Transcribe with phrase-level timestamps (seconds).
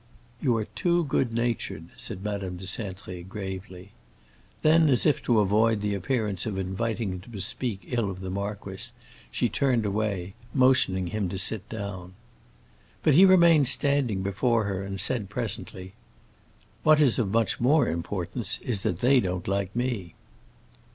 [0.41, 3.91] "You are too good natured," said Madame de Cintré gravely.
[4.63, 8.31] Then, as if to avoid the appearance of inviting him to speak ill of the
[8.31, 8.91] marquis,
[9.29, 12.15] she turned away, motioning him to sit down.
[13.03, 15.93] But he remained standing before her and said presently,
[16.81, 20.15] "What is of much more importance is that they don't like me."